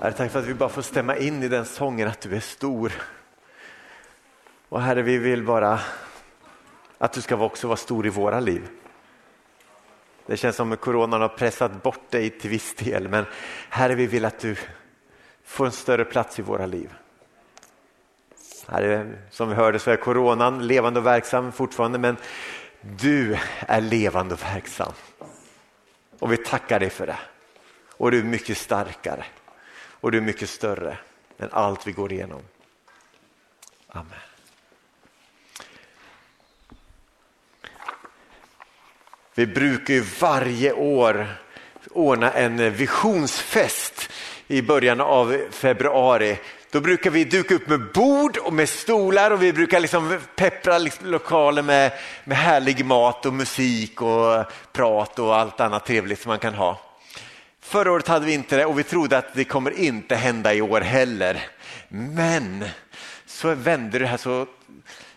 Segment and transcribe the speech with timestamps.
[0.00, 2.40] Herre, tack för att vi bara får stämma in i den sången att du är
[2.40, 2.92] stor.
[4.68, 5.80] Och Herre, vi vill bara
[6.98, 8.68] att du ska också vara stor i våra liv.
[10.26, 13.24] Det känns som att coronan har pressat bort dig till viss del, men
[13.68, 14.56] Herre, vi vill att du
[15.44, 16.94] får en större plats i våra liv.
[18.68, 22.16] Herre, som vi hörde så är coronan levande och verksam fortfarande, men
[22.80, 24.92] du är levande och verksam.
[26.18, 27.18] Och vi tackar dig för det.
[27.90, 29.24] Och du är mycket starkare
[30.04, 30.98] och du är mycket större
[31.38, 32.42] än allt vi går igenom.
[33.88, 34.18] Amen.
[39.34, 41.26] Vi brukar ju varje år
[41.90, 44.10] ordna en visionsfest
[44.46, 46.38] i början av februari.
[46.70, 50.78] Då brukar vi duka upp med bord och med stolar och vi brukar liksom peppra
[50.78, 51.92] liksom lokaler med,
[52.24, 56.83] med härlig mat och musik och prat och allt annat trevligt som man kan ha.
[57.64, 60.62] Förra året hade vi inte det och vi trodde att det kommer inte hända i
[60.62, 61.46] år heller.
[61.88, 62.64] Men
[63.26, 64.46] så vände det här så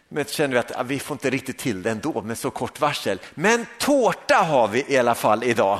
[0.10, 2.80] men kände vi att ja, vi får inte riktigt till det ändå med så kort
[2.80, 3.20] varsel.
[3.34, 5.80] Men tårta har vi i alla fall idag.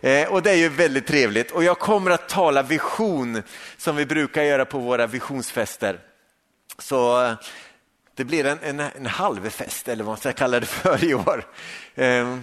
[0.00, 3.42] Eh, och det är ju väldigt trevligt och jag kommer att tala vision
[3.76, 6.00] som vi brukar göra på våra visionsfester.
[6.78, 7.32] Så eh,
[8.14, 11.14] det blir en, en, en halv fest eller vad man ska kalla det för i
[11.14, 11.44] år.
[11.94, 12.38] Eh,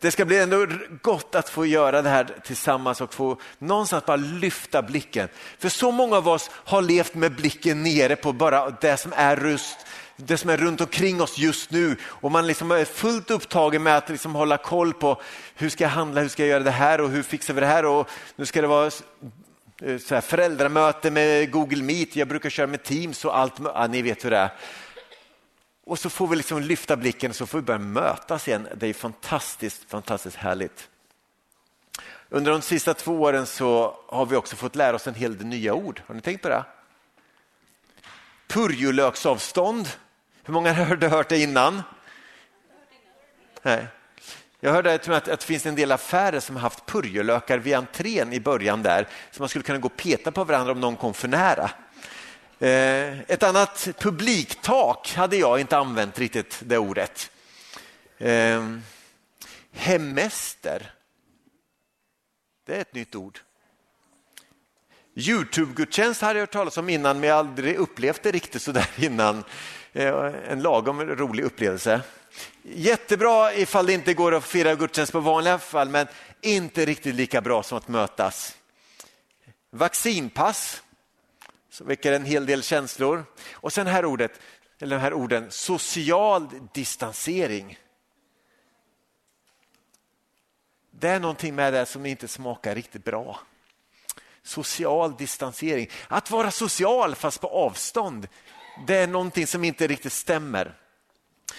[0.00, 0.66] det ska bli ändå
[1.02, 5.28] gott att få göra det här tillsammans och få någonstans bara lyfta blicken.
[5.58, 9.36] För så många av oss har levt med blicken nere på bara det som är
[9.36, 9.86] rust
[10.26, 13.96] det som är runt omkring oss just nu och man liksom är fullt upptagen med
[13.96, 15.20] att liksom hålla koll på
[15.54, 17.66] hur ska jag handla, hur ska jag göra det här och hur fixar vi det
[17.66, 18.86] här och nu ska det vara
[19.82, 23.86] eh, så här, föräldramöte med Google Meet, jag brukar köra med Teams och allt, ja,
[23.86, 24.50] ni vet hur det är.
[25.90, 28.68] Och så får vi liksom lyfta blicken och så får vi börja mötas igen.
[28.74, 30.88] Det är fantastiskt, fantastiskt härligt.
[32.28, 35.46] Under de sista två åren så har vi också fått lära oss en hel del
[35.46, 36.02] nya ord.
[36.06, 36.64] Har ni tänkt på det?
[38.48, 39.88] Purjolöksavstånd.
[40.42, 41.82] Hur många har hört det innan?
[43.62, 43.86] Nej.
[44.60, 48.32] Jag hörde att, att det finns en del affärer som har haft purjolökar vid entrén
[48.32, 51.14] i början där, så man skulle kunna gå och peta på varandra om någon kom
[51.14, 51.70] för nära.
[52.62, 57.30] Eh, ett annat publiktak hade jag inte använt riktigt det ordet.
[58.18, 58.76] Eh,
[59.72, 60.92] hemester.
[62.66, 63.40] Det är ett nytt ord.
[65.14, 68.88] Youtube-gudstjänst hade jag hört talas om innan men jag har aldrig upplevt det riktigt sådär
[68.96, 69.44] innan.
[69.92, 72.00] Eh, en lagom rolig upplevelse.
[72.62, 76.06] Jättebra ifall det inte går att fira gudstjänst på vanliga fall men
[76.40, 78.56] inte riktigt lika bra som att mötas.
[79.70, 80.82] Vaccinpass
[81.70, 83.24] som väcker en hel del känslor.
[83.52, 84.40] Och sen här ordet,
[84.78, 87.78] eller de här orden, social distansering.
[90.90, 93.40] Det är någonting med det som inte smakar riktigt bra.
[94.42, 95.90] Social distansering.
[96.08, 98.28] Att vara social fast på avstånd,
[98.86, 100.76] det är någonting som inte riktigt stämmer.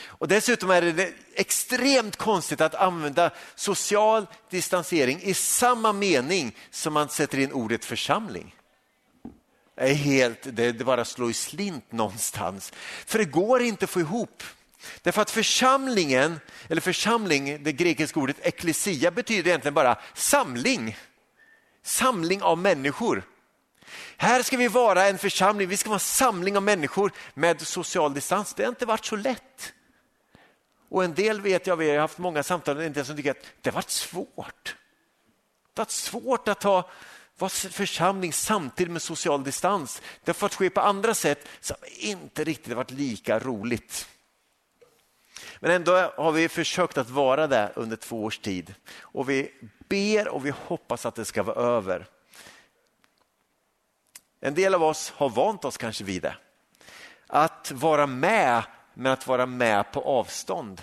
[0.06, 7.10] Och Dessutom är det extremt konstigt att använda social distansering i samma mening som man
[7.10, 8.56] sätter in ordet församling
[9.82, 12.74] är helt, det, det bara slår i slint någonstans.
[13.06, 14.44] För det går inte att få ihop.
[15.02, 20.98] Därför att församlingen, eller församling, det grekiska ordet eklesia betyder egentligen bara samling.
[21.84, 23.24] Samling av människor.
[24.18, 28.14] Här ska vi vara en församling, vi ska vara en samling av människor med social
[28.14, 28.54] distans.
[28.54, 29.74] Det har inte varit så lätt.
[30.90, 33.46] Och en del vet jag, vi har haft många samtal, en del som tycker att
[33.62, 34.76] det har varit svårt.
[35.74, 36.90] Det har varit svårt att ta
[37.42, 40.02] vara församling samtidigt med social distans.
[40.24, 44.08] Det har fått ske på andra sätt som inte riktigt varit lika roligt.
[45.60, 49.54] Men ändå har vi försökt att vara där under två års tid och vi
[49.90, 52.06] ber och vi hoppas att det ska vara över.
[54.40, 56.36] En del av oss har vant oss kanske vid det.
[57.28, 58.64] Att vara med,
[58.94, 60.82] men att vara med på avstånd.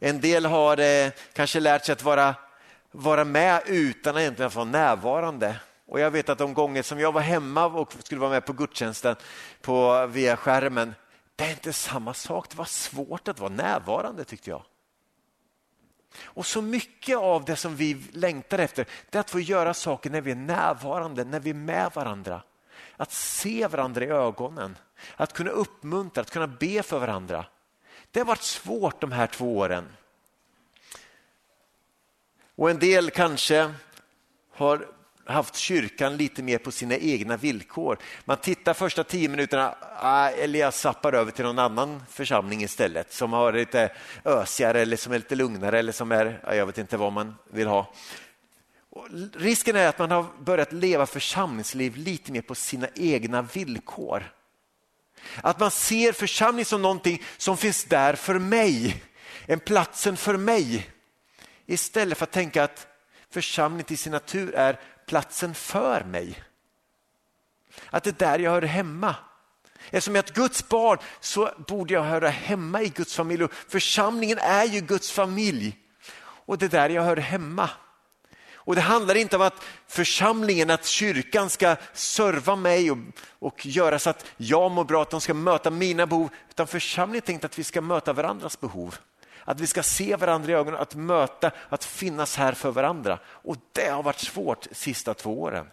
[0.00, 2.34] En del har eh, kanske lärt sig att vara
[2.94, 5.60] vara med utan att egentligen vara närvarande.
[5.86, 8.52] Och jag vet att de gånger som jag var hemma och skulle vara med på
[8.52, 9.16] gudstjänsten
[9.60, 10.94] på, via skärmen,
[11.36, 12.50] det är inte samma sak.
[12.50, 14.62] Det var svårt att vara närvarande tyckte jag.
[16.22, 20.10] Och så mycket av det som vi längtar efter, det är att få göra saker
[20.10, 22.42] när vi är närvarande, när vi är med varandra.
[22.96, 24.78] Att se varandra i ögonen,
[25.16, 27.46] att kunna uppmuntra, att kunna be för varandra.
[28.10, 29.88] Det har varit svårt de här två åren.
[32.56, 33.72] Och en del kanske
[34.52, 34.86] har
[35.26, 37.98] haft kyrkan lite mer på sina egna villkor.
[38.24, 43.12] Man tittar första tio minuterna, ah, eller jag zappar över till någon annan församling istället
[43.12, 43.92] som har lite
[44.24, 47.66] ösigare eller som är lite lugnare eller som är, jag vet inte vad man vill
[47.66, 47.92] ha.
[48.90, 54.32] Och risken är att man har börjat leva församlingsliv lite mer på sina egna villkor.
[55.42, 59.02] Att man ser församling som någonting som finns där för mig,
[59.46, 60.90] en platsen för mig.
[61.66, 62.86] Istället för att tänka att
[63.30, 66.44] församlingen till sin natur är platsen för mig.
[67.90, 69.16] Att det är där jag hör hemma.
[69.90, 73.44] Eftersom jag är ett Guds barn så borde jag höra hemma i Guds familj.
[73.44, 75.78] Och församlingen är ju Guds familj
[76.46, 77.70] och det är där jag hör hemma.
[78.54, 82.98] Och Det handlar inte om att församlingen, att kyrkan ska serva mig och,
[83.38, 86.28] och göra så att jag mår bra, att de ska möta mina behov.
[86.50, 88.98] Utan församlingen är tänkt att vi ska möta varandras behov.
[89.44, 93.18] Att vi ska se varandra i ögonen, att möta, att finnas här för varandra.
[93.26, 95.70] Och det har varit svårt de sista två åren.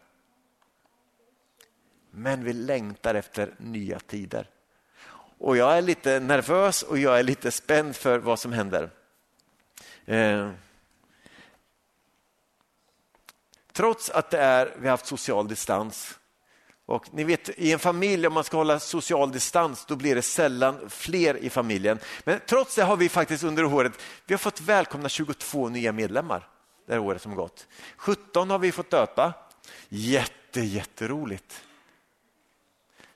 [2.12, 4.48] Men vi längtar efter nya tider.
[5.38, 8.90] Och jag är lite nervös och jag är lite spänd för vad som händer.
[10.06, 10.52] Eh.
[13.72, 16.20] Trots att det är, vi har haft social distans
[16.92, 20.22] och ni vet, I en familj, om man ska hålla social distans, då blir det
[20.22, 22.00] sällan fler i familjen.
[22.24, 23.94] Men trots det har vi faktiskt under året
[24.26, 26.48] vi har fått välkomna 22 nya medlemmar
[26.86, 27.68] det här året som gått.
[27.98, 29.34] 17 har vi fått döpa.
[29.90, 31.64] Jätte, jätteroligt.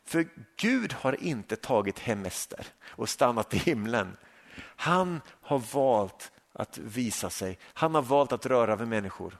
[0.05, 0.27] För
[0.57, 4.17] Gud har inte tagit hemester och stannat i himlen.
[4.59, 7.57] Han har valt att visa sig.
[7.73, 9.37] Han har valt att röra vid människor.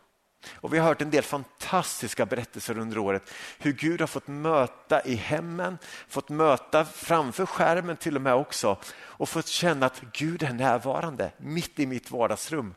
[0.53, 5.01] Och Vi har hört en del fantastiska berättelser under året hur Gud har fått möta
[5.05, 5.77] i hemmen,
[6.07, 11.31] fått möta framför skärmen till och med också och fått känna att Gud är närvarande
[11.37, 12.73] mitt i mitt vardagsrum.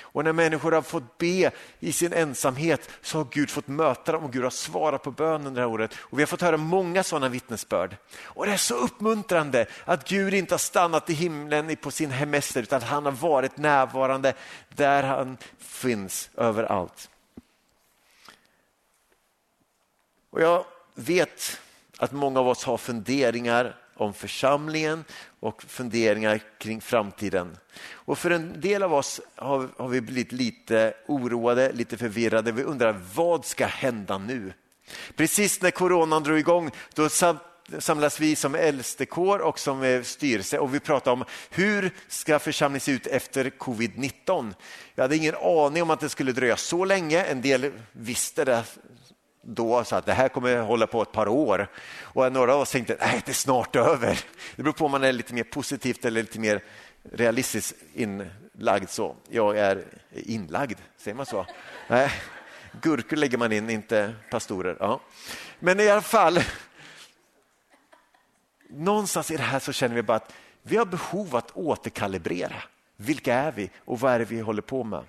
[0.00, 1.50] Och när människor har fått be
[1.80, 5.54] i sin ensamhet så har Gud fått möta dem och Gud har svarat på bönen
[5.54, 5.94] det här året.
[5.98, 7.96] Och vi har fått höra många sådana vittnesbörd.
[8.22, 12.62] Och det är så uppmuntrande att Gud inte har stannat i himlen på sin hemester
[12.62, 14.34] utan han har varit närvarande
[14.68, 17.10] där han finns överallt.
[20.30, 20.64] Och jag
[20.94, 21.60] vet
[21.98, 25.04] att många av oss har funderingar om församlingen
[25.40, 27.56] och funderingar kring framtiden.
[27.92, 32.52] Och för en del av oss har, har vi blivit lite oroade, lite förvirrade.
[32.52, 34.52] Vi undrar vad ska hända nu?
[35.16, 37.08] Precis när coronan drog igång då
[37.78, 42.92] samlas vi som äldstekår och som styrelse och vi pratar om hur ska församlingen se
[42.92, 44.54] ut efter covid-19.
[44.94, 47.24] Jag hade ingen aning om att det skulle dröja så länge.
[47.24, 48.64] En del visste det
[49.42, 51.68] då sa att det här kommer hålla på ett par år.
[52.02, 54.24] Och några av oss tänkte att det är snart över.
[54.56, 56.62] Det beror på om man är lite mer positivt eller lite mer
[57.12, 58.88] realistiskt inlagd.
[58.88, 59.16] Så.
[59.28, 61.46] Jag är inlagd, säger man så?
[61.88, 62.10] Nej,
[62.82, 64.76] gurkor lägger man in, inte pastorer.
[64.80, 65.00] Ja.
[65.58, 66.40] Men i alla fall,
[68.70, 70.32] någonstans i det här så känner vi bara att
[70.62, 72.62] vi har behov att återkalibrera.
[72.96, 75.04] Vilka är vi och vad är det vi håller på med?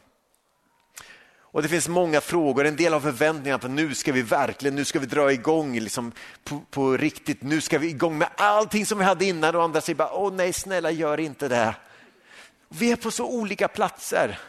[1.51, 4.85] Och Det finns många frågor, en del har förväntningar på nu ska vi verkligen, nu
[4.85, 6.11] ska vi dra igång liksom
[6.43, 9.81] på, på riktigt, nu ska vi igång med allting som vi hade innan och andra
[9.81, 11.75] säger bara, åh nej snälla gör inte det.
[12.69, 14.39] Vi är på så olika platser.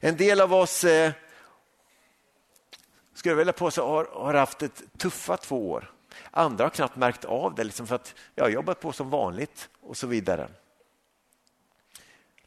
[0.00, 1.12] En del av oss, eh,
[3.14, 5.92] skulle jag vilja påstå, har, har haft ett tuffa två år.
[6.30, 9.68] Andra har knappt märkt av det, liksom för att jag har jobbat på som vanligt
[9.80, 10.48] och så vidare.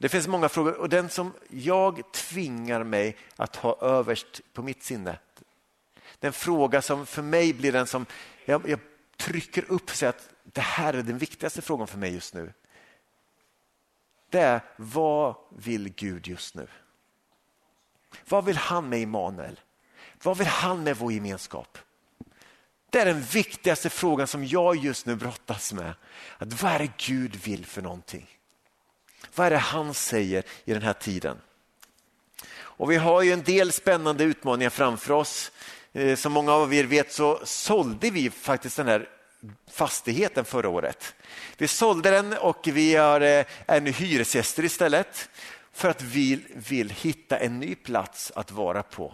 [0.02, 4.84] Det finns många frågor och den som jag tvingar mig att ha överst på mitt
[4.84, 5.20] sinne.
[6.20, 8.06] Den fråga som för mig blir den som
[8.46, 8.80] jag, jag
[9.18, 12.54] trycker upp och säger att det här är den viktigaste frågan för mig just nu.
[14.30, 16.68] Det är vad vill Gud just nu?
[18.30, 19.60] Vad vill han med Immanuel?
[20.24, 21.78] Vad vill han med vår gemenskap?
[22.90, 25.94] Det är den viktigaste frågan som jag just nu brottas med.
[26.38, 28.41] Att vad är det Gud vill för någonting?
[29.36, 31.38] Vad är det han säger i den här tiden?
[32.54, 35.52] Och Vi har ju en del spännande utmaningar framför oss.
[35.94, 39.10] Eh, som många av er vet så sålde vi faktiskt den här
[39.72, 41.16] fastigheten förra året.
[41.58, 45.30] Vi sålde den och vi är, eh, är nu hyresgäster istället
[45.74, 49.14] för att vi vill hitta en ny plats att vara på.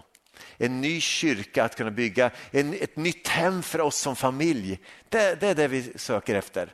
[0.58, 4.80] En ny kyrka att kunna bygga, en, ett nytt hem för oss som familj.
[5.10, 6.74] Det, det är det vi söker efter.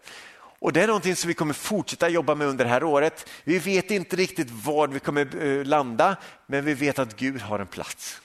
[0.63, 3.29] Och Det är någonting som vi kommer fortsätta jobba med under det här året.
[3.43, 6.15] Vi vet inte riktigt var vi kommer eh, landa,
[6.45, 8.21] men vi vet att Gud har en plats.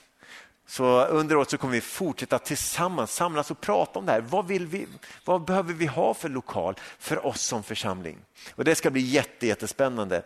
[0.67, 4.21] Så under året så kommer vi fortsätta tillsammans samlas och prata om det här.
[4.21, 4.87] Vad, vill vi,
[5.25, 8.17] vad behöver vi ha för lokal för oss som församling?
[8.55, 10.23] Och Det ska bli jätte, jättespännande.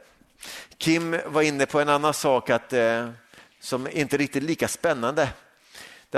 [0.77, 3.10] Kim var inne på en annan sak att, eh,
[3.60, 5.29] som inte riktigt lika spännande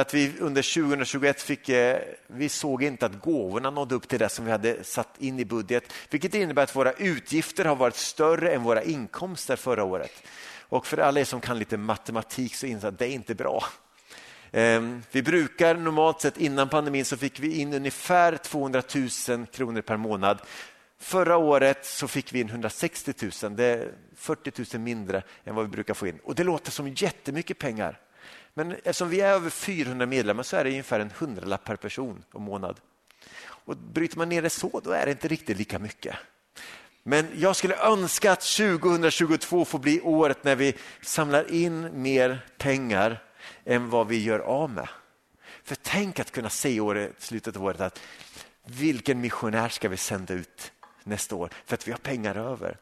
[0.02, 4.30] att vi under 2021 fick, eh, vi såg inte att gåvorna nådde upp till det
[4.30, 8.54] som vi hade satt in i budget, vilket innebär att våra utgifter har varit större
[8.54, 10.24] än våra inkomster förra året.
[10.60, 13.64] Och för alla er som kan lite matematik så inser att det är inte bra.
[14.52, 18.82] Ehm, vi brukar normalt sett innan pandemin så fick vi in ungefär 200
[19.30, 20.40] 000 kronor per månad.
[21.00, 25.66] Förra året så fick vi in 160 000, det är 40 000 mindre än vad
[25.66, 26.20] vi brukar få in.
[26.24, 28.00] Och Det låter som jättemycket pengar.
[28.58, 32.24] Men eftersom vi är över 400 medlemmar så är det ungefär en hundralapp per person
[32.32, 32.80] och månad.
[33.48, 36.16] Och Bryter man ner det så, då är det inte riktigt lika mycket.
[37.04, 43.24] Men jag skulle önska att 2022 får bli året när vi samlar in mer pengar
[43.66, 44.90] än vad vi gör av med.
[45.64, 48.00] För tänk att kunna säga i slutet av året att
[48.66, 50.72] vilken missionär ska vi sända ut
[51.04, 52.78] nästa år för att vi har pengar över.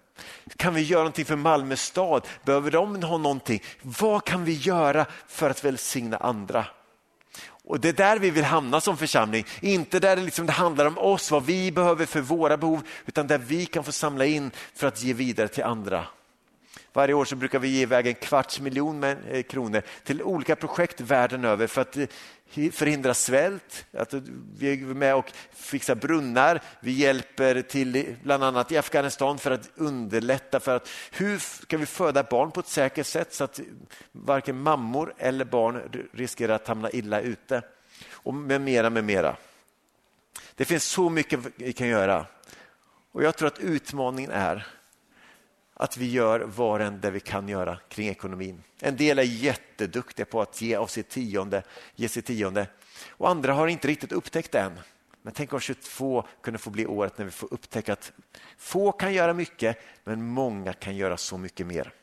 [0.57, 2.27] Kan vi göra någonting för Malmö stad?
[2.43, 3.63] Behöver de ha någonting?
[3.81, 6.65] Vad kan vi göra för att välsigna andra?
[7.65, 9.45] Och Det är där vi vill hamna som församling.
[9.61, 13.27] Inte där det, liksom, det handlar om oss, vad vi behöver för våra behov, utan
[13.27, 16.05] där vi kan få samla in för att ge vidare till andra.
[16.93, 21.01] Varje år så brukar vi ge iväg en kvarts miljon eh, kronor till olika projekt
[21.01, 22.07] världen över för att eh,
[22.71, 23.85] förhindra svält.
[23.93, 24.21] Att eh,
[24.57, 26.61] vi är med och fixar brunnar.
[26.79, 31.85] Vi hjälper till bland annat i Afghanistan för att underlätta för att hur ska vi
[31.85, 33.59] föda barn på ett säkert sätt så att
[34.11, 37.61] varken mammor eller barn riskerar att hamna illa ute.
[38.11, 39.35] Och med mera, med mera.
[40.55, 42.25] Det finns så mycket vi kan göra.
[43.11, 44.67] Och Jag tror att utmaningen är
[45.73, 48.63] att vi gör var en det vi kan göra kring ekonomin.
[48.79, 51.63] En del är jätteduktiga på att ge av sitt tionde,
[51.95, 52.67] ge sitt tionde
[53.09, 54.79] och andra har inte riktigt upptäckt det än.
[55.21, 58.13] Men tänk om 22 kunde få bli året när vi får upptäcka att
[58.57, 61.93] få kan göra mycket, men många kan göra så mycket mer.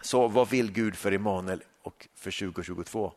[0.00, 3.12] Så vad vill Gud för Emanuel och för 2022?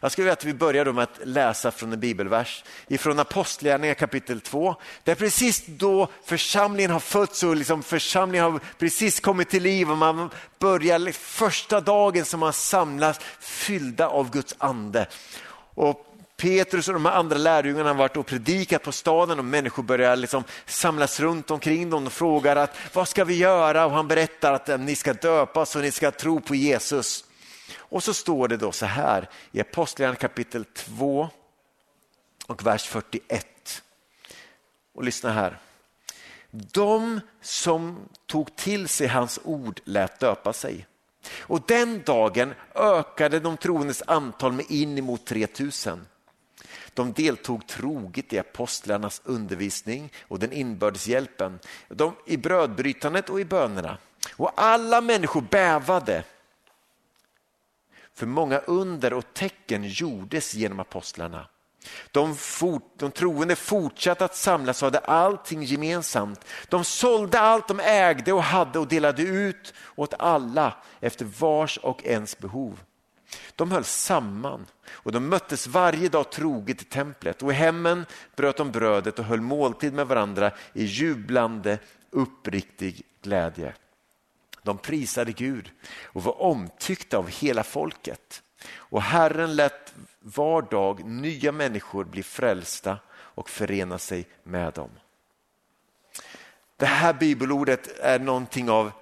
[0.00, 4.40] Jag skulle vilja att vi börjar med att läsa från en bibelvers ifrån Apostlagärningarna kapitel
[4.40, 4.76] 2.
[5.04, 9.90] Det är precis då församlingen har fötts och liksom församlingen har precis kommit till liv
[9.90, 15.06] och man börjar första dagen som man samlas fyllda av Guds ande.
[15.74, 16.04] Och
[16.36, 20.44] Petrus och de andra lärjungarna har varit och predikat på staden och människor börjar liksom
[20.66, 23.86] samlas runt omkring dem och frågar att vad ska vi göra?
[23.86, 27.24] Och han berättar att ni ska döpas och ni ska tro på Jesus.
[27.76, 31.28] Och så står det då så här i Apostlagärningarna kapitel 2
[32.46, 33.82] och vers 41.
[34.92, 35.58] Och lyssna här.
[36.50, 40.86] De som tog till sig hans ord lät döpa sig.
[41.38, 46.06] Och den dagen ökade de troendes antal med inemot 3000.
[46.94, 51.58] De deltog troget i apostlarnas undervisning och den inbördes hjälpen,
[51.88, 53.98] de, i brödbrytandet och i bönerna.
[54.36, 56.24] Och alla människor bävade
[58.18, 61.48] för många under och tecken gjordes genom apostlarna.
[62.10, 66.44] De, fort, de troende fortsatte att samlas och hade allting gemensamt.
[66.68, 72.04] De sålde allt de ägde och hade och delade ut åt alla efter vars och
[72.04, 72.80] ens behov.
[73.56, 78.06] De höll samman och de möttes varje dag troget i templet och i hemmen
[78.36, 81.78] bröt de brödet och höll måltid med varandra i jublande
[82.10, 83.74] uppriktig glädje.
[84.68, 85.70] De prisade Gud
[86.04, 88.42] och var omtyckta av hela folket.
[88.74, 94.90] Och Herren lät var dag nya människor bli frälsta och förena sig med dem.
[96.76, 98.92] Det här bibelordet är någonting av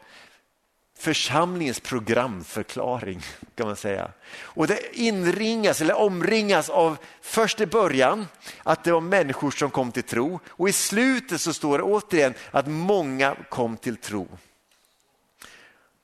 [0.98, 3.20] församlingens programförklaring
[3.54, 4.10] kan man säga.
[4.40, 8.26] Och det inringas eller omringas av först i början
[8.62, 12.34] att det var människor som kom till tro och i slutet så står det återigen
[12.50, 14.28] att många kom till tro.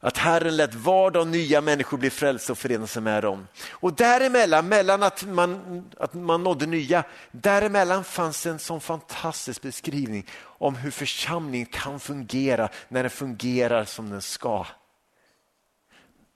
[0.04, 3.46] Att Herren lät var dag nya människor bli frälsta och förena sig med dem.
[3.70, 10.26] Och däremellan, mellan att man, att man nådde nya, däremellan fanns en sån fantastisk beskrivning
[10.42, 14.66] om hur församlingen kan fungera när den fungerar som den ska.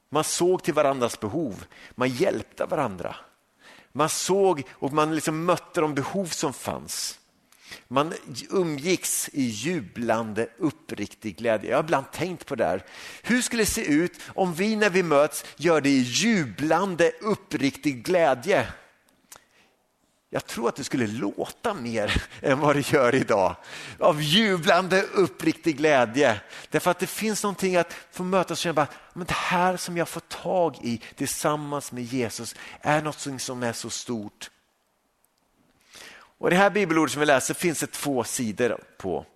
[0.09, 3.17] Man såg till varandras behov, man hjälpte varandra.
[3.93, 7.19] Man såg och man liksom mötte de behov som fanns.
[7.89, 8.15] Man
[8.51, 11.71] umgicks i jublande uppriktig glädje.
[11.71, 12.85] Jag har ibland tänkt på det här.
[13.23, 18.05] Hur skulle det se ut om vi när vi möts gör det i jublande uppriktig
[18.05, 18.67] glädje?
[20.31, 23.57] Jag tror att det skulle låta mer än vad det gör idag.
[23.99, 26.41] Av jublande uppriktig glädje.
[26.71, 30.09] Därför att det finns någonting att få mötas och känna att det här som jag
[30.09, 34.51] får tag i tillsammans med Jesus är något som är så stort.
[36.39, 39.27] Och Det här bibelordet som vi läser finns det två sidor på.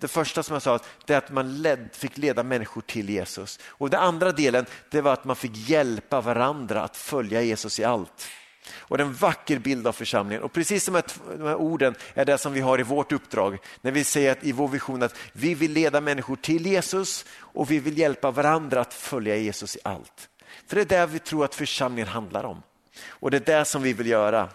[0.00, 3.58] Det första som jag sa det är att man led, fick leda människor till Jesus.
[3.66, 7.84] Och Den andra delen det var att man fick hjälpa varandra att följa Jesus i
[7.84, 8.28] allt.
[8.74, 10.42] Och det är en vacker bild av församlingen.
[10.42, 11.02] Och precis som
[11.38, 13.58] de här orden är det som vi har i vårt uppdrag.
[13.80, 17.70] När vi säger att, i vår vision att vi vill leda människor till Jesus och
[17.70, 20.28] vi vill hjälpa varandra att följa Jesus i allt.
[20.66, 22.62] För det är det vi tror att församlingen handlar om.
[23.08, 24.48] Och det är det som vi vill göra.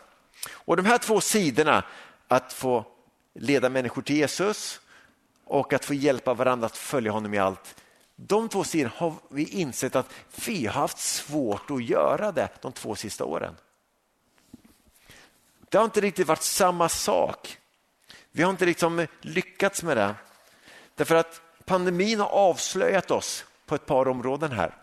[0.49, 1.83] Och de här två sidorna,
[2.27, 2.85] att få
[3.33, 4.81] leda människor till Jesus
[5.45, 7.75] och att få hjälpa varandra att följa honom i allt.
[8.15, 10.13] De två sidorna har vi insett att
[10.45, 13.55] vi har haft svårt att göra det de två sista åren.
[15.69, 17.57] Det har inte riktigt varit samma sak.
[18.31, 20.15] Vi har inte liksom lyckats med det.
[20.95, 24.80] Därför att pandemin har avslöjat oss på ett par områden här.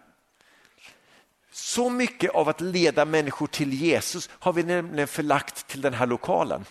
[1.61, 6.07] Så mycket av att leda människor till Jesus har vi nämligen förlagt till den här
[6.07, 6.65] lokalen.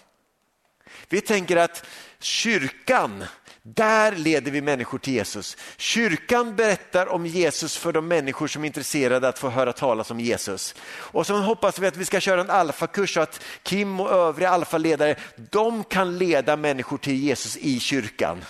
[1.09, 1.85] Vi tänker att
[2.19, 3.23] kyrkan,
[3.63, 5.57] där leder vi människor till Jesus.
[5.77, 10.19] Kyrkan berättar om Jesus för de människor som är intresserade att få höra talas om
[10.19, 10.75] Jesus.
[10.89, 14.49] Och så hoppas vi att vi ska köra en alfakurs så att Kim och övriga
[14.49, 15.15] alfaledare,
[15.51, 18.45] de kan leda människor till Jesus i kyrkan.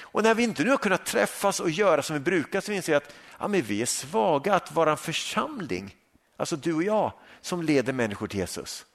[0.00, 2.92] Och när vi inte nu har kunnat träffas och göra som vi brukar så inser
[2.92, 5.96] vi att ja, men vi är svaga att vara en församling,
[6.36, 8.86] alltså du och jag, som leder människor till Jesus.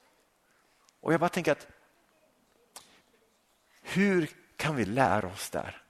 [1.00, 1.66] Och jag bara tänker att
[3.82, 5.82] hur kan vi lära oss där?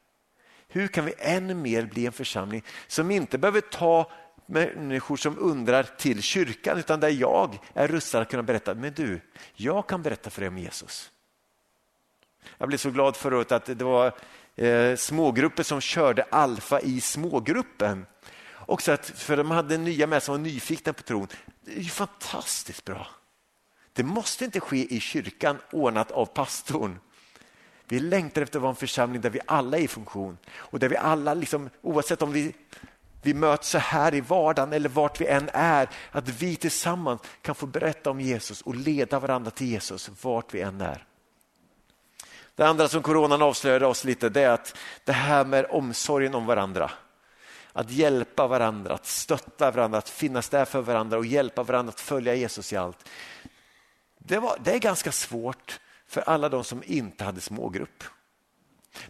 [0.69, 4.11] Hur kan vi ännu mer bli en församling som inte behöver ta
[4.47, 9.21] människor som undrar till kyrkan utan där jag är rustad att kunna berätta, men du,
[9.55, 11.11] jag kan berätta för dig om Jesus.
[12.59, 14.13] Jag blev så glad förra året att det var
[14.57, 18.07] eh, smågrupper som körde alfa i smågruppen.
[18.67, 21.29] Också att, för de hade nya med som var nyfikna på tron.
[21.61, 23.07] Det är ju fantastiskt bra.
[23.93, 26.99] Det måste inte ske i kyrkan ordnat av pastorn.
[27.89, 30.89] Vi längtar efter att vara en församling där vi alla är i funktion och där
[30.89, 32.55] vi alla, liksom, oavsett om vi,
[33.23, 37.55] vi möts så här i vardagen eller vart vi än är, att vi tillsammans kan
[37.55, 41.07] få berätta om Jesus och leda varandra till Jesus vart vi än är.
[42.55, 46.47] Det andra som coronan avslöjade oss lite det är att det här med omsorgen om
[46.47, 46.91] varandra.
[47.77, 52.01] Att hjälpa varandra, att stötta varandra, att finnas där för varandra och hjälpa varandra att
[52.01, 53.09] följa Jesus i allt.
[54.19, 58.05] Det, var, det är ganska svårt för alla de som inte hade smågrupp.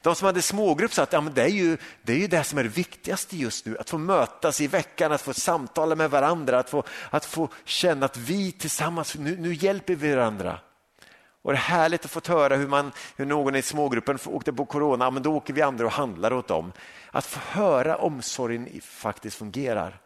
[0.02, 2.44] De som hade smågrupp sa att ja, men det, är ju, det är ju det
[2.44, 6.10] som är det viktigaste just nu, att få mötas i veckan, att få samtala med
[6.10, 10.58] varandra, att få, att få känna att vi tillsammans, nu, nu hjälper vi varandra.
[11.44, 14.64] Och det är härligt att få höra hur, man, hur någon i smågruppen åkte på
[14.64, 16.72] corona, men då åker vi andra och handlar åt dem.
[17.10, 20.00] Att få höra omsorgen faktiskt fungerar.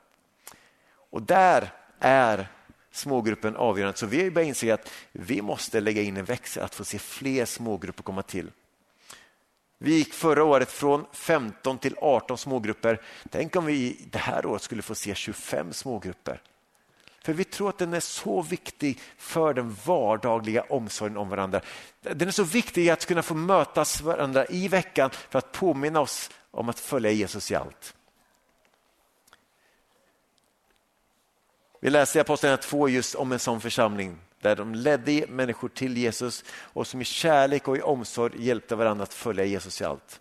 [1.10, 2.48] Och där är
[2.90, 3.98] smågruppen avgörande.
[3.98, 7.44] Så vi börjat inse att vi måste lägga in en växel att få se fler
[7.44, 8.50] smågrupper komma till.
[9.78, 13.02] Vi gick förra året från 15 till 18 smågrupper.
[13.30, 16.42] Tänk om vi det här året skulle få se 25 smågrupper.
[17.28, 21.60] För vi tror att den är så viktig för den vardagliga omsorgen om varandra.
[22.00, 26.30] Den är så viktig att kunna få mötas varandra i veckan för att påminna oss
[26.50, 27.94] om att följa Jesus i allt.
[31.80, 35.96] Vi läser i Apostlagärningarna 2 just om en sån församling där de ledde människor till
[35.96, 40.20] Jesus och som i kärlek och i omsorg hjälpte varandra att följa Jesus i allt.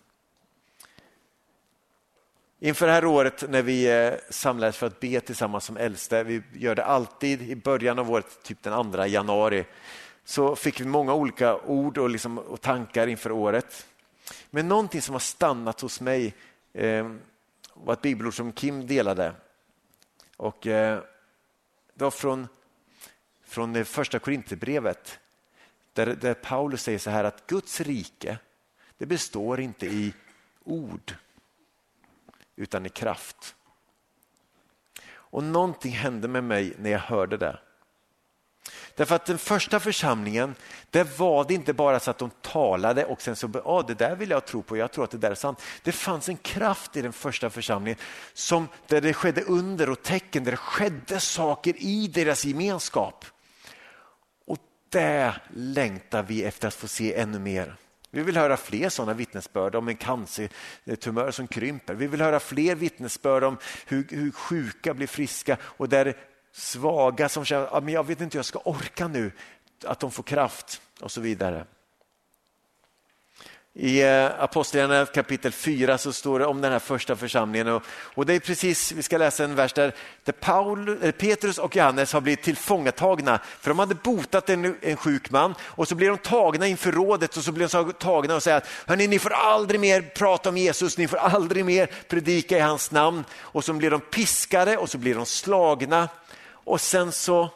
[2.60, 6.42] Inför det här året när vi eh, samlades för att be tillsammans som äldste, vi
[6.52, 9.64] gör det alltid i början av året, typ den 2 januari,
[10.24, 13.86] så fick vi många olika ord och, liksom, och tankar inför året.
[14.50, 16.34] Men någonting som har stannat hos mig
[16.72, 17.10] eh,
[17.74, 19.32] var ett bibelord som Kim delade.
[20.36, 21.00] Och, eh,
[21.94, 22.48] det var från,
[23.44, 25.18] från det första Korinthierbrevet
[25.92, 28.38] där, där Paulus säger så här att Guds rike
[28.98, 30.14] det består inte i
[30.64, 31.14] ord
[32.58, 33.54] utan i kraft.
[35.10, 37.58] Och någonting hände med mig när jag hörde det.
[38.94, 40.54] Därför att den första församlingen,
[40.90, 44.16] där var det inte bara så att de talade och sen så, ah, det där
[44.16, 45.62] vill jag tro på, jag tror att det där är sant.
[45.82, 47.98] Det fanns en kraft i den första församlingen
[48.32, 53.24] som, där det skedde under och tecken, där det skedde saker i deras gemenskap.
[54.46, 57.76] Och det längtar vi efter att få se ännu mer.
[58.10, 61.94] Vi vill höra fler sådana vittnesbörd om en cancertumör som krymper.
[61.94, 66.16] Vi vill höra fler vittnesbörd om hur, hur sjuka blir friska och där
[66.52, 69.32] svaga som känner att jag vet inte hur jag ska orka nu,
[69.84, 71.66] att de får kraft och så vidare.
[73.80, 78.26] I eh, Apostlagärningarna kapitel 4 så står det om den här första församlingen och, och,
[78.26, 82.12] det är precis, vi ska läsa en vers där, där Paul, eh, Petrus och Johannes
[82.12, 83.40] har blivit tillfångatagna.
[83.60, 87.36] För de hade botat en, en sjuk man och så blir de tagna inför rådet
[87.36, 90.56] och så blir de tagna och säger att hörni ni får aldrig mer prata om
[90.56, 93.24] Jesus, ni får aldrig mer predika i hans namn.
[93.36, 96.08] Och så blir de piskade och så blir de slagna.
[96.50, 97.50] Och sen så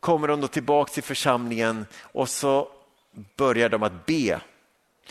[0.00, 2.68] kommer de då tillbaka till församlingen och så
[3.36, 4.40] börjar de att be.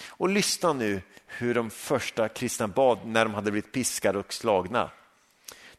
[0.07, 4.91] Och lyssna nu hur de första kristna bad när de hade blivit piskade och slagna.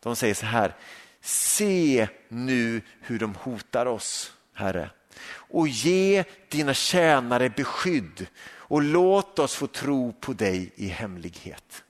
[0.01, 0.75] De säger så här,
[1.21, 4.91] se nu hur de hotar oss, Herre,
[5.27, 11.85] och ge dina tjänare beskydd och låt oss få tro på dig i hemlighet.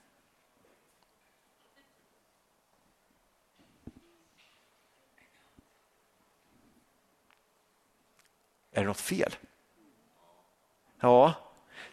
[8.71, 9.35] Är det något fel?
[10.99, 11.44] Ja,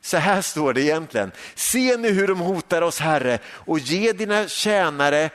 [0.02, 1.32] så här står det egentligen.
[1.54, 5.30] Se nu hur de hotar oss Herre och ge dina tjänare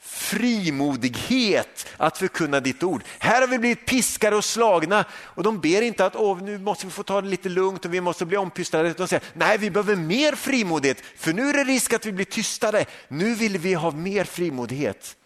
[0.00, 3.02] frimodighet att förkunna ditt ord.
[3.18, 6.86] Här har vi blivit piskade och slagna och de ber inte att Åh, nu måste
[6.86, 8.92] vi få ta det lite lugnt och vi måste bli ompysslade.
[8.92, 12.24] De säger nej, vi behöver mer frimodighet för nu är det risk att vi blir
[12.24, 12.84] tystare.
[13.08, 15.17] Nu vill vi ha mer frimodighet.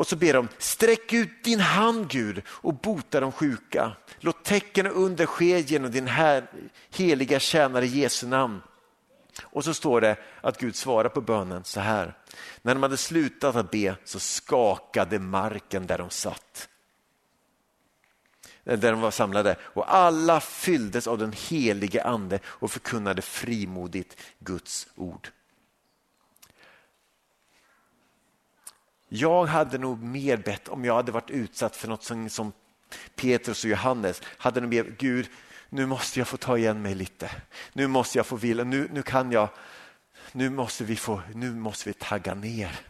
[0.00, 3.92] Och så ber de, sträck ut din hand Gud och bota de sjuka.
[4.20, 6.50] Låt tecken och under ske genom din här,
[6.90, 8.62] heliga tjänare Jesu namn.
[9.42, 12.14] Och så står det att Gud svarar på bönen så här.
[12.62, 16.68] När de hade slutat att be så skakade marken där de satt.
[18.64, 24.16] Eh, där de var samlade och alla fylldes av den helige ande och förkunnade frimodigt
[24.38, 25.28] Guds ord.
[29.12, 32.52] Jag hade nog mer bett om jag hade varit utsatt för något som, som
[33.16, 34.22] Petrus och Johannes.
[34.24, 35.28] Hade nog mer, Gud,
[35.68, 37.30] nu måste jag få ta igen mig lite.
[37.72, 39.48] Nu måste jag få vila, nu, nu kan jag,
[40.32, 42.80] nu måste, vi få, nu måste vi tagga ner.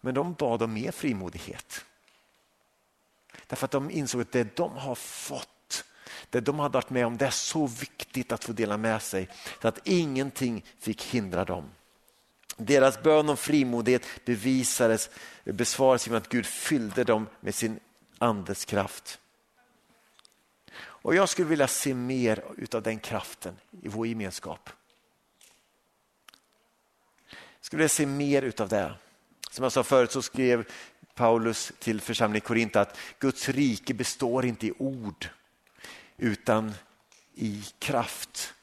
[0.00, 1.84] Men de bad om mer frimodighet.
[3.46, 5.84] Därför att de insåg att det de har fått,
[6.30, 9.28] det de hade varit med om, det är så viktigt att få dela med sig.
[9.62, 11.70] Så att ingenting fick hindra dem.
[12.56, 15.10] Deras bön om frimodighet bevisades,
[15.44, 17.80] besvarades genom att Gud fyllde dem med sin
[18.18, 19.18] andes kraft.
[20.76, 24.70] Och Jag skulle vilja se mer av den kraften i vår gemenskap.
[27.30, 28.94] Jag skulle vilja se mer av det.
[29.50, 30.64] Som jag sa förut så skrev
[31.14, 35.28] Paulus till församlingen i Korint att Guds rike består inte i ord
[36.16, 36.74] utan
[37.34, 38.54] i kraft.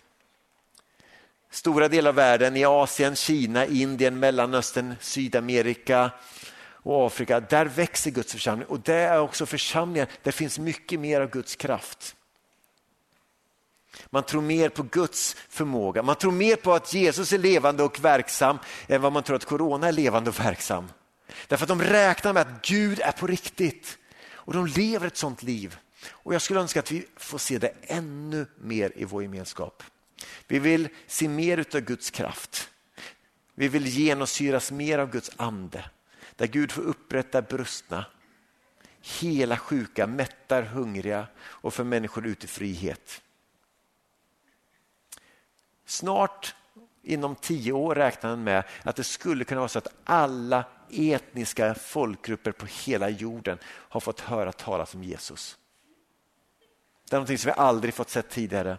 [1.51, 6.11] Stora delar av världen, i Asien, Kina, Indien, Mellanöstern, Sydamerika
[6.83, 11.21] och Afrika, där växer Guds församling och det är också församlingar där finns mycket mer
[11.21, 12.15] av Guds kraft.
[14.09, 17.99] Man tror mer på Guds förmåga, man tror mer på att Jesus är levande och
[17.99, 20.91] verksam än vad man tror att corona är levande och verksam.
[21.47, 23.97] Därför att de räknar med att Gud är på riktigt
[24.33, 25.77] och de lever ett sånt liv.
[26.09, 29.83] Och Jag skulle önska att vi får se det ännu mer i vår gemenskap.
[30.47, 32.69] Vi vill se mer av Guds kraft.
[33.55, 35.89] Vi vill genomsyras mer av Guds ande.
[36.35, 38.05] Där Gud får upprätta brustna,
[39.01, 43.21] hela sjuka, mättar hungriga och för människor ut i frihet.
[45.85, 46.55] Snart,
[47.03, 51.75] inom tio år räknar han med att det skulle kunna vara så att alla etniska
[51.75, 55.57] folkgrupper på hela jorden har fått höra talas om Jesus.
[57.09, 58.77] Det är någonting som vi aldrig fått se tidigare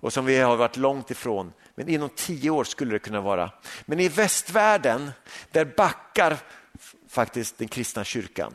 [0.00, 1.52] och som vi har varit långt ifrån.
[1.74, 3.50] Men inom tio år skulle det kunna vara.
[3.84, 5.10] Men i västvärlden,
[5.50, 6.36] där backar
[7.08, 8.54] faktiskt den kristna kyrkan.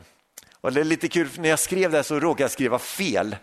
[0.52, 3.36] Och det är lite kul, när jag skrev det här så råkade jag skriva fel.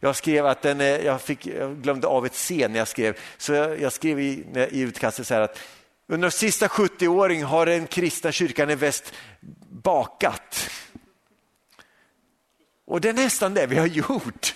[0.00, 3.18] Jag skrev att den, eh, jag, fick, jag glömde av ett C när jag skrev,
[3.38, 5.58] så jag, jag skrev i, i utkastet så här att
[6.06, 9.12] under de sista 70 åren har den kristna kyrkan i väst
[9.68, 10.70] bakat.
[12.84, 14.54] Och det är nästan det vi har gjort.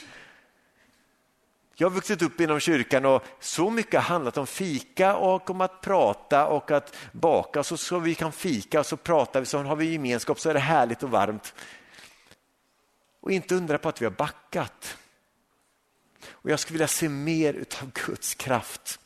[1.78, 5.60] Jag har vuxit upp inom kyrkan och så mycket har handlat om fika och om
[5.60, 7.62] att prata och att baka.
[7.62, 10.54] Så, så vi kan fika och så pratar vi, så har vi gemenskap så är
[10.54, 11.54] det härligt och varmt.
[13.20, 14.98] Och inte undra på att vi har backat.
[16.28, 19.00] Och Jag skulle vilja se mer av Guds kraft.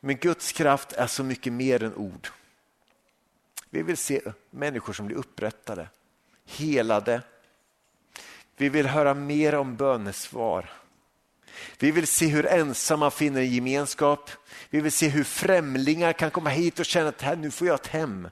[0.00, 2.28] Men Guds kraft är så mycket mer än ord.
[3.70, 5.88] Vi vill se människor som blir upprättade,
[6.46, 7.22] helade.
[8.56, 10.81] Vi vill höra mer om bönesvar.
[11.78, 14.30] Vi vill se hur ensamma finner gemenskap.
[14.70, 17.74] Vi vill se hur främlingar kan komma hit och känna att här, nu får jag
[17.74, 18.28] ett hem.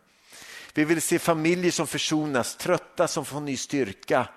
[0.74, 4.28] Vi vill se familjer som försonas, trötta som får ny styrka.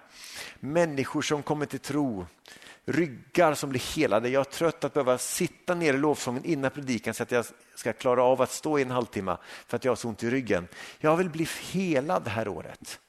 [0.59, 2.27] Människor som kommer till tro,
[2.85, 4.29] ryggar som blir helade.
[4.29, 7.93] Jag är trött att behöva sitta ner i lovsången innan predikan så att jag ska
[7.93, 10.67] klara av att stå i en halvtimme för att jag har så ont i ryggen.
[10.99, 12.99] Jag vill bli helad det här året.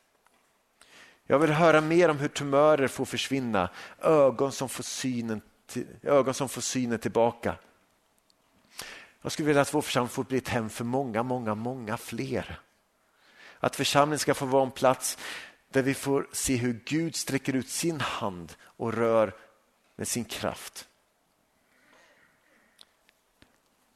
[1.26, 3.70] Jag vill höra mer om hur tumörer får försvinna,
[4.02, 5.40] ögon som får synen
[6.03, 7.57] ögon som får synen tillbaka.
[9.22, 12.61] Jag skulle vilja att vår församling får bli ett hem för många, många, många fler.
[13.59, 15.18] Att församlingen ska få vara en plats
[15.68, 19.35] där vi får se hur Gud sträcker ut sin hand och rör
[19.96, 20.88] med sin kraft.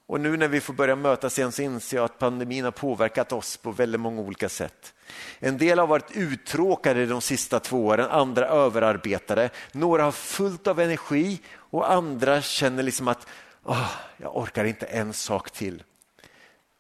[0.09, 3.33] Och nu när vi får börja mötas igen så inser jag att pandemin har påverkat
[3.33, 4.95] oss på väldigt många olika sätt.
[5.39, 9.51] En del har varit uttråkade de sista två åren, andra överarbetade.
[9.73, 13.27] Några har fullt av energi och andra känner liksom att
[13.65, 15.83] oh, jag orkar inte en sak till.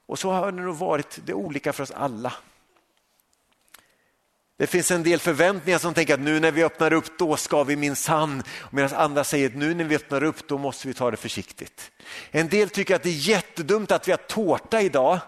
[0.07, 2.33] Och så har det nog varit, det är olika för oss alla.
[4.59, 7.65] Det finns en del förväntningar som tänker att nu när vi öppnar upp då ska
[7.65, 8.43] vi minsann.
[8.71, 11.91] Medan andra säger att nu när vi öppnar upp då måste vi ta det försiktigt.
[12.31, 15.19] En del tycker att det är jättedumt att vi har tårta idag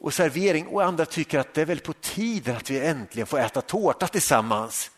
[0.00, 3.38] och servering och andra tycker att det är väl på tiden att vi äntligen får
[3.38, 4.90] äta tårta tillsammans.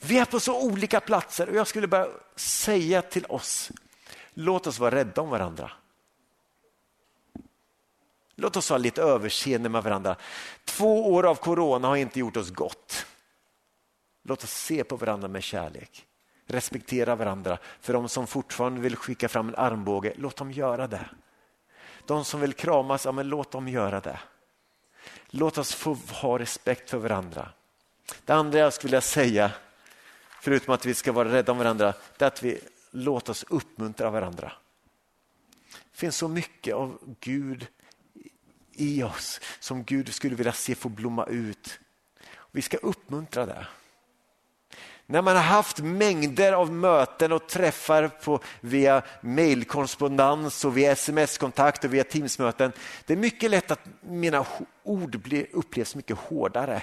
[0.00, 2.06] Vi är på så olika platser och jag skulle bara
[2.36, 3.70] säga till oss,
[4.34, 5.70] låt oss vara rädda om varandra.
[8.36, 10.16] Låt oss ha lite överseende med varandra.
[10.64, 13.06] Två år av corona har inte gjort oss gott.
[14.22, 16.06] Låt oss se på varandra med kärlek.
[16.46, 17.58] Respektera varandra.
[17.80, 21.08] För de som fortfarande vill skicka fram en armbåge, låt dem göra det.
[22.06, 24.20] De som vill kramas, ja, men låt dem göra det.
[25.30, 27.48] Låt oss få ha respekt för varandra.
[28.24, 29.50] Det andra jag skulle vilja säga,
[30.40, 34.10] förutom att vi ska vara rädda om varandra, det är att vi låt oss uppmuntra
[34.10, 34.52] varandra.
[35.92, 37.66] Det finns så mycket av Gud
[38.76, 41.78] i oss som Gud skulle vilja se få blomma ut.
[42.52, 43.66] Vi ska uppmuntra det.
[45.06, 51.84] När man har haft mängder av möten och träffar på, via mejlkorrespondens och via sms-kontakt
[51.84, 52.72] och via Teamsmöten.
[53.06, 54.46] Det är mycket lätt att mina
[54.82, 56.82] ord blir, upplevs mycket hårdare.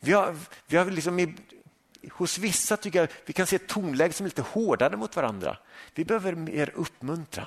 [0.00, 1.36] Vi har, vi har liksom
[2.12, 5.56] hos vissa tycker jag vi kan se ett tonläge som är lite hårdare mot varandra.
[5.94, 7.46] Vi behöver mer uppmuntran.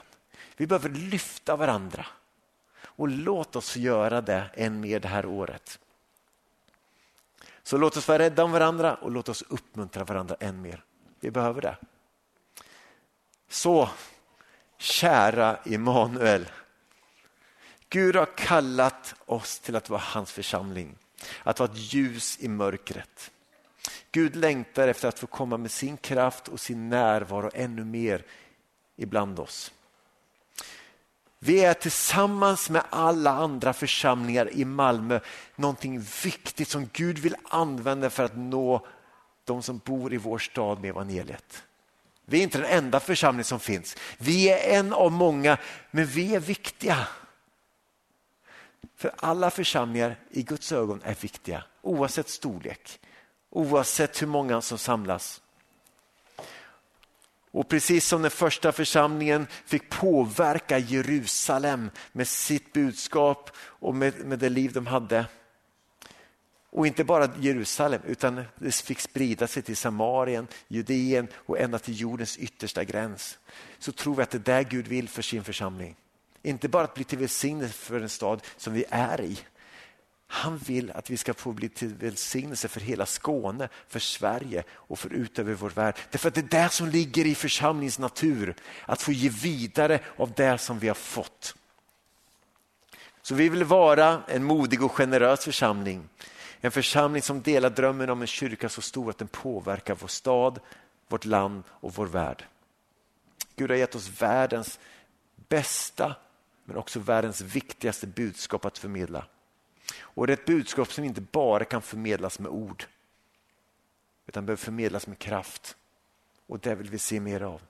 [0.58, 2.06] Vi behöver lyfta varandra.
[3.00, 5.80] Och låt oss göra det än mer det här året.
[7.64, 10.84] Så låt oss vara rädda om varandra och låt oss uppmuntra varandra än mer.
[11.20, 11.78] Vi behöver det.
[13.50, 13.90] Så,
[14.78, 16.50] kära Immanuel.
[17.90, 20.96] Gud har kallat oss till att vara hans församling,
[21.44, 23.32] att vara ett ljus i mörkret.
[24.12, 28.26] Gud längtar efter att få komma med sin kraft och sin närvaro ännu mer
[28.96, 29.72] ibland oss.
[31.40, 35.20] Vi är tillsammans med alla andra församlingar i Malmö
[35.56, 38.86] någonting viktigt som Gud vill använda för att nå
[39.46, 41.64] de som bor i vår stad med evangeliet.
[42.26, 43.98] Vi är inte den enda församling som finns.
[44.18, 45.58] Vi är en av många,
[45.92, 47.08] men vi är viktiga.
[48.96, 53.00] För alla församlingar i Guds ögon är viktiga, oavsett storlek,
[53.50, 55.42] oavsett hur många som samlas.
[57.52, 64.40] Och precis som den första församlingen fick påverka Jerusalem med sitt budskap och med, med
[64.40, 65.26] det liv de hade.
[66.72, 72.00] Och inte bara Jerusalem utan det fick sprida sig till Samarien, Judeen och ända till
[72.00, 73.40] jordens yttersta gräns.
[73.80, 75.96] Så tror vi att det är där Gud vill för sin församling.
[76.42, 79.40] Inte bara att bli till välsignelse för en stad som vi är i
[80.32, 85.00] han vill att vi ska få bli till välsignelse för hela Skåne, för Sverige och
[85.00, 85.96] för utöver vår värld.
[86.12, 90.32] Därför att det är det som ligger i församlingens natur, att få ge vidare av
[90.36, 91.56] det som vi har fått.
[93.22, 96.10] Så vi vill vara en modig och generös församling.
[96.62, 100.60] En församling som delar drömmen om en kyrka så stor att den påverkar vår stad,
[101.08, 102.46] vårt land och vår värld.
[103.56, 104.80] Gud har gett oss världens
[105.48, 106.16] bästa
[106.66, 109.26] men också världens viktigaste budskap att förmedla.
[110.00, 112.86] Och det är ett budskap som inte bara kan förmedlas med ord
[114.30, 115.76] utan behöver förmedlas med kraft.
[116.48, 117.62] Och det vill vi se mer av.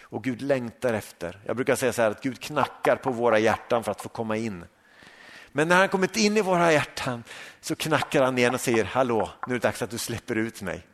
[0.00, 3.84] Och Gud längtar efter, jag brukar säga så här att Gud knackar på våra hjärtan
[3.84, 4.64] för att få komma in.
[5.52, 7.24] Men när han kommit in i våra hjärtan
[7.60, 10.62] så knackar han igen och säger hallå, nu är det dags att du släpper ut
[10.62, 10.86] mig.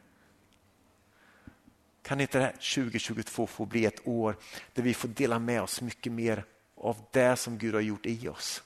[2.02, 4.36] Kan inte det här 2022 få bli ett år
[4.72, 6.44] där vi får dela med oss mycket mer
[6.76, 8.62] av det som Gud har gjort i oss?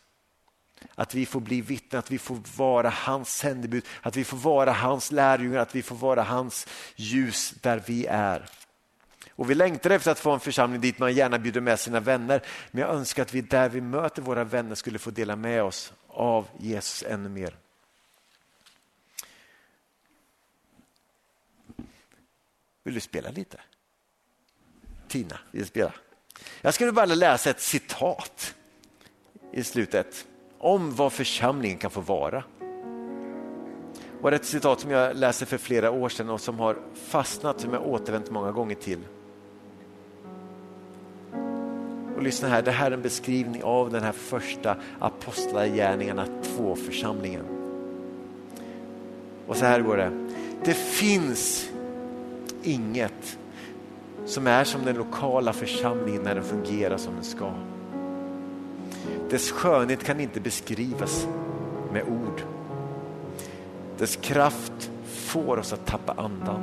[0.94, 4.72] Att vi får bli vittnen, att vi får vara hans sändebud, att vi får vara
[4.72, 6.66] hans lärjungar, att vi får vara hans
[6.96, 8.48] ljus där vi är.
[9.34, 12.42] Och Vi längtar efter att få en församling dit man gärna bjuder med sina vänner.
[12.70, 15.92] Men jag önskar att vi där vi möter våra vänner skulle få dela med oss
[16.08, 17.56] av Jesus ännu mer.
[22.84, 23.60] Vill du spela lite?
[25.08, 25.92] Tina, vill du spela?
[26.60, 28.54] Jag skulle bara läsa ett citat
[29.52, 30.26] i slutet
[30.62, 32.44] om vad församlingen kan få vara.
[34.20, 36.76] Och det är ett citat som jag läste för flera år sedan och som har
[36.94, 38.98] fastnat, som jag återvänt många gånger till.
[42.16, 47.44] Och lyssna här, det här är en beskrivning av den här första apostlagärningarna 2-församlingen.
[49.46, 50.10] Och så här går det.
[50.64, 51.70] Det finns
[52.62, 53.38] inget
[54.24, 57.52] som är som den lokala församlingen när den fungerar som den ska.
[59.32, 61.26] Dess skönhet kan inte beskrivas
[61.92, 62.42] med ord.
[63.98, 66.60] Dess kraft får oss att tappa andan.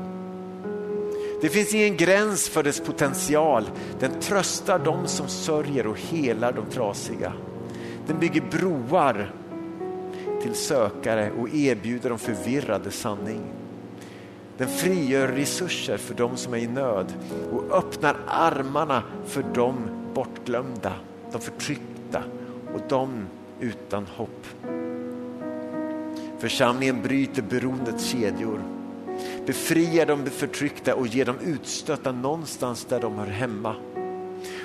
[1.42, 3.70] Det finns ingen gräns för dess potential.
[4.00, 7.34] Den tröstar de som sörjer och helar de trasiga.
[8.08, 9.34] Den bygger broar
[10.42, 13.42] till sökare och erbjuder de förvirrade sanning.
[14.58, 17.14] Den frigör resurser för de som är i nöd
[17.52, 19.76] och öppnar armarna för de
[20.14, 20.94] bortglömda,
[21.32, 22.24] de förtryckta
[22.74, 23.28] och de
[23.60, 24.46] utan hopp.
[26.40, 28.62] Församlingen bryter beroendets kedjor,
[29.46, 33.76] befriar de förtryckta och ger de utstötta någonstans där de hör hemma.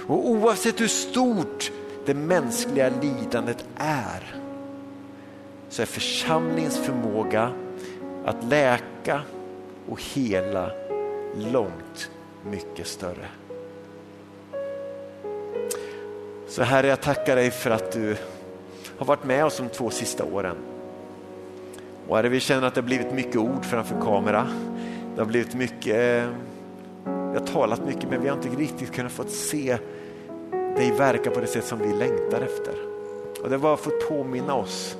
[0.07, 1.73] Och oavsett hur stort
[2.07, 4.37] det mänskliga lidandet är
[5.69, 7.53] så är församlingens förmåga
[8.25, 9.23] att läka
[9.89, 10.71] och hela
[11.53, 12.11] långt
[12.51, 13.29] mycket större.
[16.55, 18.17] Så Herre, jag tackar dig för att du
[18.99, 20.57] har varit med oss de två sista åren.
[22.09, 24.47] Och Herre, vi känner att det har blivit mycket ord framför kamera.
[25.15, 26.25] Det har blivit mycket,
[27.05, 29.79] vi har talat mycket men vi har inte riktigt kunnat få se
[30.51, 32.75] dig verka på det sätt som vi längtar efter.
[33.43, 34.97] Och det har bara fått påminna oss.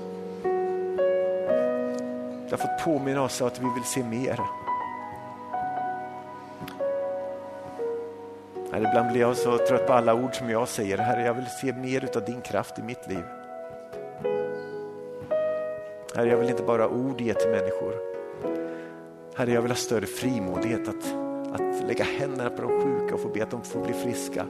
[2.45, 4.41] Det har fått påminna oss att vi vill se mer.
[8.75, 10.99] Herre, ibland blir jag så trött på alla ord som jag säger.
[10.99, 13.25] Herre, jag vill se mer av din kraft i mitt liv.
[16.15, 17.95] Herre, jag vill inte bara ord ge till människor.
[19.37, 21.15] Herre, jag vill ha större frimodighet att,
[21.61, 24.47] att lägga händerna på de sjuka och få be att de får bli friska.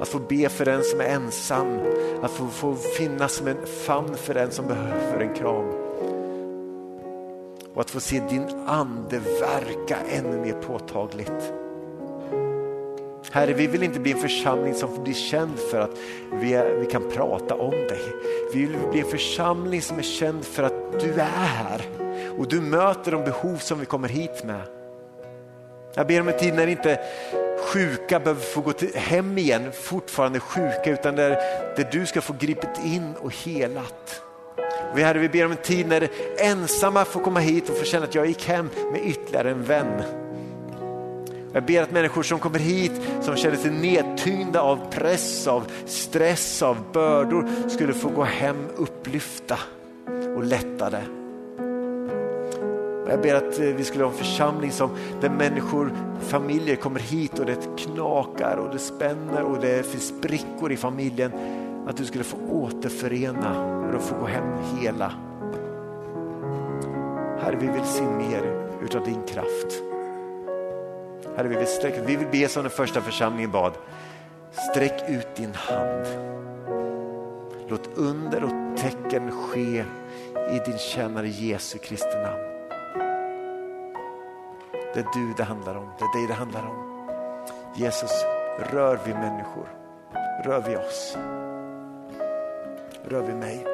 [0.00, 1.80] Att få be för den som är ensam,
[2.22, 5.68] att få, få finnas som en famn för den som behöver en kram.
[7.74, 11.52] Och att få se din ande verka ännu mer påtagligt.
[13.32, 15.90] Herre, vi vill inte bli en församling som blir känd för att
[16.32, 18.00] vi, är, vi kan prata om dig.
[18.52, 21.80] Vi vill bli en församling som är känd för att du är här
[22.38, 24.62] och du möter de behov som vi kommer hit med.
[25.94, 27.00] Jag ber om en tid när inte
[27.60, 31.30] sjuka behöver få gå till, hem igen fortfarande sjuka utan där,
[31.76, 34.22] där du ska få gripit in och helat.
[34.94, 38.04] Vi, herre, vi ber om en tid när ensamma får komma hit och få känna
[38.04, 40.02] att jag gick hem med ytterligare en vän.
[41.52, 46.62] Jag ber att människor som kommer hit som känner sig nedtyngda av press, av stress,
[46.62, 49.58] av bördor skulle få gå hem upplyfta
[50.36, 51.02] och lättade.
[53.08, 57.38] Jag ber att eh, vi skulle ha en församling som, där människor, familjer kommer hit
[57.38, 61.32] och det knakar och det spänner och det finns sprickor i familjen.
[61.86, 65.12] Att du skulle få återförena och de får gå hem hela.
[67.40, 69.89] Herre, vi vill se mer utav din kraft.
[71.40, 73.72] Herre, vi vill, sträcka, vi vill be som den första församlingen bad.
[74.70, 76.06] Sträck ut din hand.
[77.68, 79.84] Låt under och tecken ske
[80.50, 82.42] i din tjänare Jesu Kristi namn.
[84.72, 87.06] Det är du det handlar om, det är dig det handlar om.
[87.76, 88.24] Jesus,
[88.72, 89.68] rör vi människor,
[90.44, 91.16] rör vi oss,
[93.04, 93.66] rör vi mig.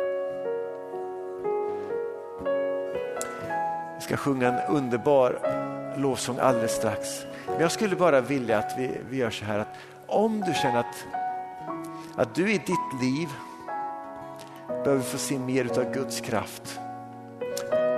[3.96, 5.38] Vi ska sjunga en underbar
[5.96, 7.26] lovsång alldeles strax.
[7.46, 10.80] Men jag skulle bara vilja att vi, vi gör så här att om du känner
[10.80, 11.06] att,
[12.16, 13.28] att du i ditt liv
[14.84, 16.80] behöver få se mer av Guds kraft.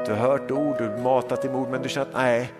[0.06, 2.52] Du har hört ord, du har matat i ord men du känner att nej,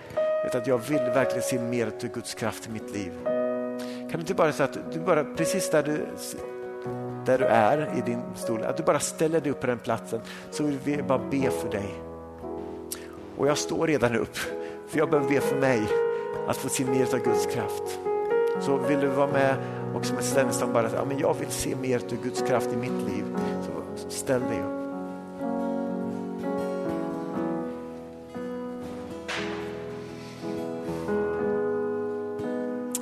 [0.52, 3.12] att jag vill verkligen se mer av Guds kraft i mitt liv.
[4.10, 6.06] Kan du inte bara säga att du bara precis där du,
[7.24, 10.20] där du är i din stol, att du bara ställer dig upp på den platsen
[10.50, 11.94] så vill vi bara be för dig.
[13.36, 14.36] Och jag står redan upp,
[14.88, 16.07] för jag behöver be för mig
[16.48, 17.98] att få se mer av Guds kraft.
[18.60, 19.56] Så vill du vara med
[19.94, 22.72] och som ett ställningstagande bara att ja, men jag vill se mer av Guds kraft
[22.72, 23.24] i mitt liv.
[23.66, 24.78] Så ställ dig upp.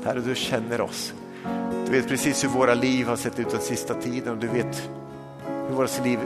[0.05, 1.15] Herre, du känner oss.
[1.87, 4.91] Du vet precis hur våra liv har sett ut den sista tiden och du vet
[5.69, 6.19] hur våra liv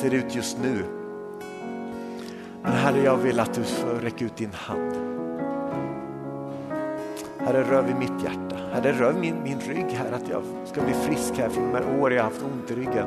[0.00, 0.84] ser ut just nu.
[2.62, 5.17] Men Herre, jag vill att du får räcka ut din hand.
[7.48, 8.56] Herre, rör vid mitt hjärta.
[8.72, 12.00] Herre, rör min, min rygg här, att jag ska bli frisk här från de här
[12.00, 13.06] åren jag har haft ont i ryggen.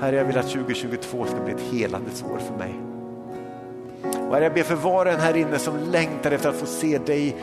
[0.00, 2.74] Herre, jag vill att 2022 ska bli ett helandets år för mig.
[4.28, 6.66] Och herre, jag ber för var och en här inne som längtar efter att få
[6.66, 7.36] se dig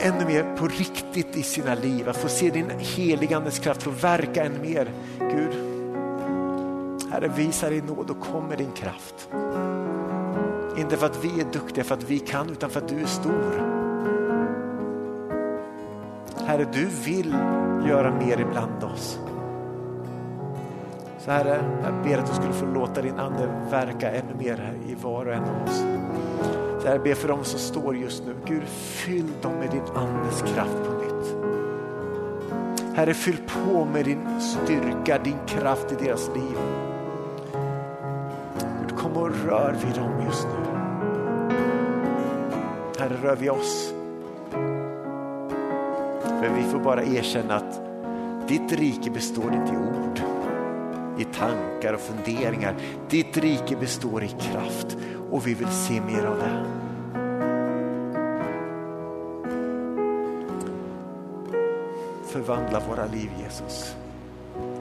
[0.00, 2.08] ännu mer på riktigt i sina liv.
[2.08, 4.90] Att få se din heligandes kraft få verka ännu mer.
[5.18, 5.52] Gud,
[7.12, 9.28] Herre visa dig nåd och kom med din kraft.
[10.76, 13.06] Inte för att vi är duktiga, för att vi kan, utan för att du är
[13.06, 13.79] stor.
[16.50, 17.34] Herre, du vill
[17.88, 19.18] göra mer ibland oss.
[21.18, 24.74] Så Herre, jag ber att du skulle få låta din ande verka ännu mer här
[24.88, 25.84] i var och en av oss.
[26.82, 28.34] Så jag ber för dem som står just nu.
[28.44, 31.36] Gud, fyll dem med din andes kraft på nytt.
[32.96, 36.58] Herre, fyll på med din styrka, din kraft i deras liv.
[38.80, 40.78] Gud, kom och rör vid dem just nu.
[42.98, 43.99] Herre, rör vid oss.
[46.40, 47.80] Men vi får bara erkänna att
[48.48, 50.20] ditt rike består inte i ord,
[51.18, 52.74] i tankar och funderingar.
[53.10, 54.96] Ditt rike består i kraft
[55.30, 56.64] och vi vill se mer av det.
[62.24, 63.96] Förvandla våra liv Jesus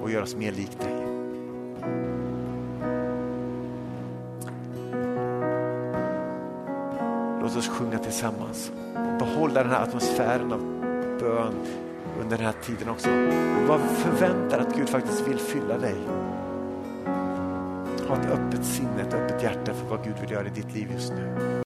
[0.01, 1.05] och gör oss mer lik dig.
[7.41, 8.71] Låt oss sjunga tillsammans
[9.19, 10.78] behålla den här atmosfären av
[11.19, 11.53] bön
[12.21, 13.09] under den här tiden också.
[13.67, 15.95] Vad förväntar att Gud faktiskt vill fylla dig.
[18.07, 20.91] Ha ett öppet sinne, ett öppet hjärta för vad Gud vill göra i ditt liv
[20.91, 21.49] just nu.